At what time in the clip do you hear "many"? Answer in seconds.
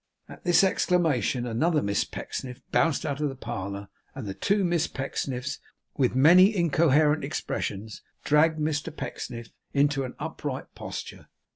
6.15-6.55